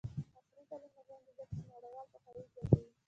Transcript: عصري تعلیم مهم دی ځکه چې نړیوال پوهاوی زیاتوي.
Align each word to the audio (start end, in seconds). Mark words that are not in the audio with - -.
عصري 0.37 0.63
تعلیم 0.69 0.91
مهم 0.95 1.19
دی 1.25 1.31
ځکه 1.39 1.43
چې 1.49 1.57
نړیوال 1.73 2.05
پوهاوی 2.11 2.45
زیاتوي. 2.53 2.89